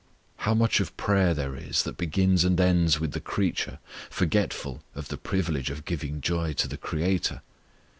How 0.37 0.55
much 0.55 0.79
of 0.79 0.97
prayer 0.97 1.35
there 1.35 1.55
is 1.55 1.83
that 1.83 1.95
begins 1.95 2.43
and 2.43 2.59
ends 2.59 2.99
with 2.99 3.11
the 3.11 3.19
creature, 3.19 3.77
forgetful 4.09 4.81
of 4.95 5.09
the 5.09 5.15
privilege 5.17 5.69
of 5.69 5.85
giving 5.85 6.21
joy 6.21 6.53
to 6.53 6.67
the 6.67 6.75
Creator! 6.77 7.43